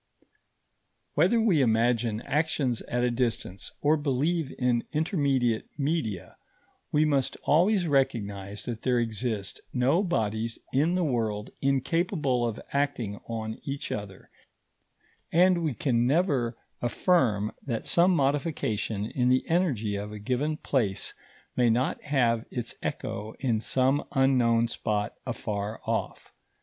Whether 1.13 1.39
we 1.39 1.61
imagine 1.61 2.21
actions 2.21 2.81
at 2.87 3.03
a 3.03 3.11
distance 3.11 3.71
or 3.81 3.97
believe 3.97 4.51
in 4.57 4.83
intermediate 4.93 5.67
media, 5.77 6.37
we 6.91 7.05
must 7.05 7.37
always 7.43 7.85
recognise 7.85 8.65
that 8.65 8.81
there 8.81 8.97
exist 8.99 9.61
no 9.73 10.01
bodies 10.01 10.57
in 10.73 10.95
the 10.95 11.03
world 11.03 11.51
incapable 11.61 12.47
of 12.47 12.59
acting 12.73 13.17
on 13.27 13.59
each 13.63 13.91
other, 13.91 14.31
and 15.31 15.63
we 15.63 15.75
can 15.75 16.07
never 16.07 16.57
affirm 16.81 17.51
that 17.61 17.85
some 17.85 18.09
modification 18.09 19.05
in 19.05 19.29
the 19.29 19.47
energy 19.47 19.97
of 19.97 20.11
a 20.11 20.17
given 20.17 20.57
place 20.57 21.13
may 21.55 21.69
not 21.69 22.01
have 22.05 22.43
its 22.49 22.73
echo 22.81 23.33
in 23.37 23.61
some 23.61 24.03
unknown 24.13 24.67
spot 24.67 25.13
afar 25.27 25.79
off. 25.85 26.33